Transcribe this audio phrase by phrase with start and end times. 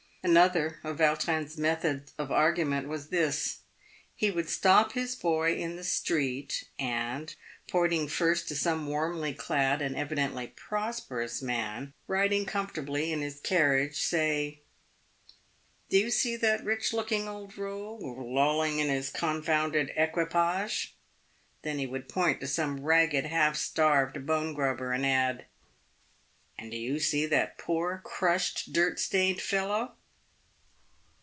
[0.23, 3.61] Another of Vautrin' s methods of argument was this.
[4.15, 7.33] He would stop his boy in the street, and,
[7.67, 13.99] pointing first to some warmly clad and evidently prosperous man, riding comfortably in his carriage,
[13.99, 14.59] say,"
[15.89, 20.93] Do you see that rich looking old rogue, lolling in his confounded equi page?"
[21.63, 25.45] Then he would point to some ragged, half starved bone grubber, and add,"
[26.59, 29.95] And do you see that poor, crushed, dirt stained fellow